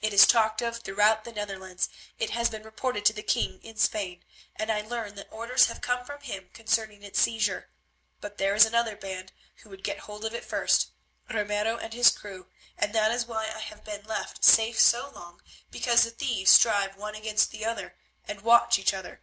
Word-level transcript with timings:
It 0.00 0.14
is 0.14 0.26
talked 0.26 0.62
of 0.62 0.78
throughout 0.78 1.24
the 1.24 1.32
Netherlands, 1.34 1.90
it 2.18 2.30
has 2.30 2.48
been 2.48 2.62
reported 2.62 3.04
to 3.04 3.12
the 3.12 3.22
King 3.22 3.60
in 3.62 3.76
Spain, 3.76 4.24
and 4.54 4.72
I 4.72 4.80
learn 4.80 5.16
that 5.16 5.30
orders 5.30 5.66
have 5.66 5.82
come 5.82 6.02
from 6.02 6.22
him 6.22 6.48
concerning 6.54 7.02
its 7.02 7.20
seizure. 7.20 7.68
But 8.22 8.38
there 8.38 8.54
is 8.54 8.64
another 8.64 8.96
band 8.96 9.32
who 9.56 9.68
would 9.68 9.84
get 9.84 9.98
hold 10.08 10.24
of 10.24 10.32
it 10.32 10.46
first, 10.46 10.92
Ramiro 11.28 11.76
and 11.76 11.92
his 11.92 12.08
crew, 12.08 12.48
and 12.78 12.94
that 12.94 13.10
is 13.10 13.26
why 13.26 13.52
I 13.54 13.58
have 13.60 13.84
been 13.84 14.06
left 14.06 14.46
safe 14.46 14.80
so 14.80 15.10
long, 15.10 15.42
because 15.70 16.04
the 16.04 16.10
thieves 16.10 16.52
strive 16.52 16.96
one 16.96 17.14
against 17.14 17.50
the 17.50 17.66
other 17.66 17.98
and 18.26 18.40
watch 18.40 18.78
each 18.78 18.94
other. 18.94 19.20